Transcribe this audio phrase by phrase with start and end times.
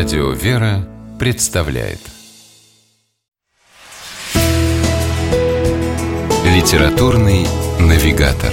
[0.00, 1.98] Радио «Вера» представляет
[6.42, 7.46] Литературный
[7.78, 8.50] навигатор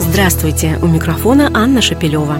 [0.00, 0.78] Здравствуйте!
[0.82, 2.36] У микрофона Анна Шапилева.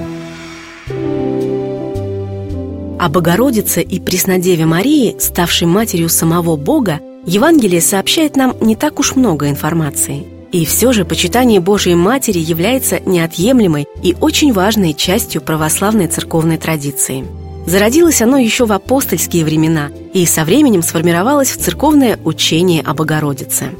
[3.00, 9.16] О Богородице и Преснодеве Марии, ставшей матерью самого Бога, Евангелие сообщает нам не так уж
[9.16, 10.26] много информации.
[10.52, 17.24] И все же почитание Божией Матери является неотъемлемой и очень важной частью православной церковной традиции–
[17.66, 23.70] Зародилось оно еще в апостольские времена и со временем сформировалось в церковное учение о Богородице.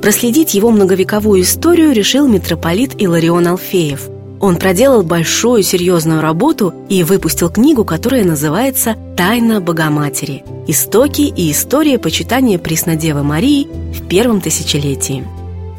[0.00, 4.08] Проследить его многовековую историю решил митрополит Иларион Алфеев.
[4.40, 10.44] Он проделал большую серьезную работу и выпустил книгу, которая называется «Тайна Богоматери.
[10.66, 15.24] Истоки и история почитания Преснодевы Марии в первом тысячелетии».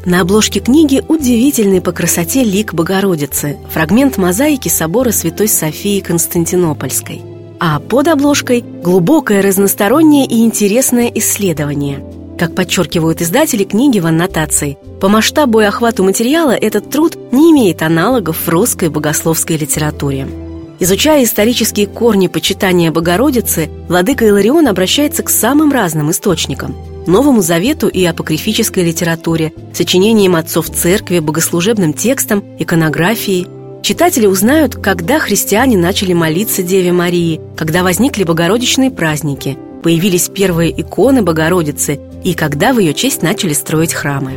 [0.06, 7.22] На обложке книги удивительный по красоте лик Богородицы, фрагмент мозаики собора Святой Софии Константинопольской–
[7.60, 12.04] а под обложкой глубокое, разностороннее и интересное исследование.
[12.38, 17.82] Как подчеркивают издатели книги в аннотации, по масштабу и охвату материала этот труд не имеет
[17.82, 20.26] аналогов в русской богословской литературе.
[20.80, 26.74] Изучая исторические корни почитания Богородицы, владыка Иларион обращается к самым разным источникам–
[27.06, 33.46] Новому Завету и апокрифической литературе, сочинениям отцов церкви, богослужебным текстам, иконографии–
[33.84, 41.20] Читатели узнают, когда христиане начали молиться Деве Марии, когда возникли богородичные праздники, появились первые иконы
[41.20, 44.36] Богородицы и когда в ее честь начали строить храмы.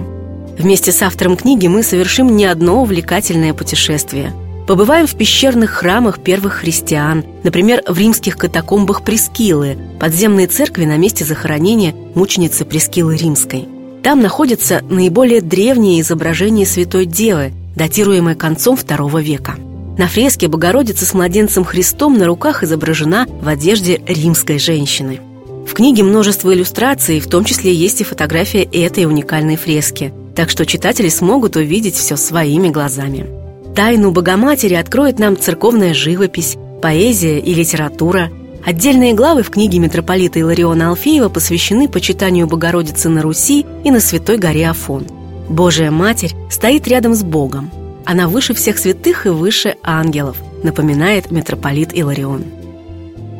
[0.57, 4.33] Вместе с автором книги мы совершим не одно увлекательное путешествие.
[4.67, 11.23] Побываем в пещерных храмах первых христиан, например, в римских катакомбах Прескилы, подземной церкви на месте
[11.23, 13.65] захоронения мученицы Прескилы Римской.
[14.03, 19.55] Там находятся наиболее древние изображения Святой Девы– датируемая концом II века.
[19.97, 25.19] На фреске Богородица с младенцем Христом на руках изображена в одежде римской женщины.
[25.67, 30.65] В книге множество иллюстраций, в том числе есть и фотография этой уникальной фрески, так что
[30.65, 33.27] читатели смогут увидеть все своими глазами.
[33.75, 38.31] Тайну Богоматери откроет нам церковная живопись, поэзия и литература.
[38.65, 44.37] Отдельные главы в книге митрополита Илариона Алфеева посвящены почитанию Богородицы на Руси и на Святой
[44.37, 45.05] горе Афон–
[45.49, 47.71] Божия Матерь стоит рядом с Богом.
[48.07, 52.45] Она выше всех святых и выше ангелов, напоминает митрополит Иларион.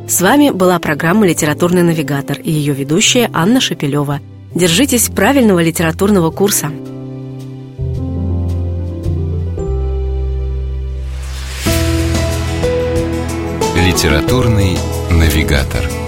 [0.09, 4.19] С вами была программа «Литературный навигатор» и ее ведущая Анна Шапилева.
[4.53, 6.69] Держитесь правильного литературного курса.
[13.78, 14.78] «Литературный
[15.09, 16.06] навигатор»